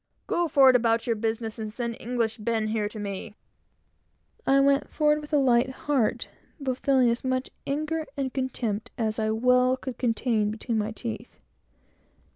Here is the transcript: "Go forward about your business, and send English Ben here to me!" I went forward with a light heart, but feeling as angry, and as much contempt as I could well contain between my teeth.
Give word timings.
"Go 0.25 0.47
forward 0.47 0.75
about 0.75 1.05
your 1.05 1.15
business, 1.15 1.59
and 1.59 1.71
send 1.71 1.95
English 1.99 2.37
Ben 2.39 2.69
here 2.69 2.89
to 2.89 2.97
me!" 2.97 3.35
I 4.47 4.59
went 4.59 4.89
forward 4.89 5.21
with 5.21 5.31
a 5.31 5.37
light 5.37 5.69
heart, 5.69 6.27
but 6.59 6.79
feeling 6.79 7.11
as 7.11 7.21
angry, 7.23 7.51
and 7.67 7.83
as 8.17 8.23
much 8.23 8.33
contempt 8.33 8.89
as 8.97 9.19
I 9.19 9.27
could 9.27 9.43
well 9.43 9.77
contain 9.77 10.49
between 10.49 10.79
my 10.79 10.89
teeth. 10.91 11.39